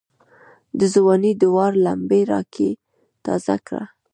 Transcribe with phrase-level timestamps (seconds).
[0.79, 2.69] دځوانۍ داور لمبي را کې
[3.25, 3.83] تازه کړه